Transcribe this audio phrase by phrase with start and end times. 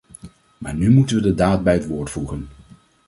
[0.57, 2.47] Maar nu moeten we de daad bij het woord voegen.